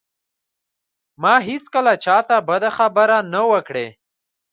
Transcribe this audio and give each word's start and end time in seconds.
ما 1.21 1.33
هېڅکله 1.47 1.93
چاته 2.03 2.37
بده 2.47 2.69
خبره 2.77 3.17
نه 3.33 3.41
وه 3.49 3.59
کړې 3.67 3.87